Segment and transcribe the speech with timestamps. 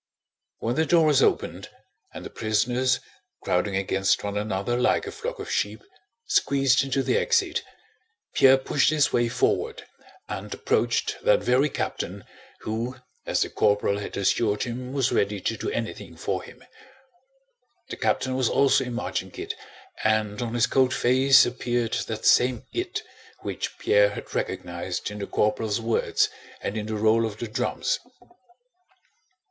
[0.57, 1.69] When that door was opened
[2.11, 3.01] and the prisoners,
[3.43, 5.79] crowding against one another like a flock of sheep,
[6.25, 7.61] squeezed into the exit,
[8.33, 9.85] Pierre pushed his way forward
[10.27, 12.23] and approached that very captain
[12.61, 12.95] who
[13.27, 16.63] as the corporal had assured him was ready to do anything for him.
[17.89, 19.53] The captain was also in marching kit,
[20.03, 23.03] and on his cold face appeared that same it
[23.41, 26.27] which Pierre had recognized in the corporal's words
[26.59, 27.99] and in the roll of the drums.